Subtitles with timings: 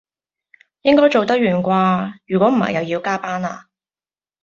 [0.81, 3.67] 應該做得完掛，如果唔係又要加班啦